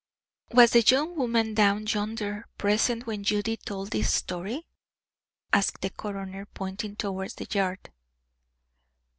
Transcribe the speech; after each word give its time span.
"Was 0.51 0.71
the 0.71 0.81
young 0.81 1.15
woman 1.15 1.53
down 1.53 1.85
yonder 1.85 2.47
present 2.57 3.05
when 3.05 3.23
Judy 3.23 3.55
told 3.55 3.91
this 3.91 4.11
story?" 4.11 4.65
asked 5.53 5.81
the 5.81 5.91
coroner, 5.91 6.47
pointing 6.47 6.95
towards 6.95 7.35
the 7.35 7.45
yard. 7.51 7.91